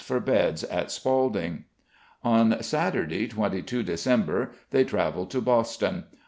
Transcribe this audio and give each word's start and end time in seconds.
for 0.03 0.19
beds 0.19 0.63
at 0.63 0.89
Spalding. 0.91 1.65
On 2.23 2.59
Saturday, 2.63 3.27
22 3.27 3.83
December, 3.83 4.49
they 4.71 4.83
travelled 4.83 5.29
to 5.29 5.41
Boston. 5.41 6.05